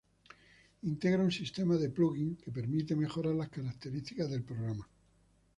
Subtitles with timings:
[0.91, 4.89] Integra un sistema de "plug-in's" que permite mejorar las características del programa.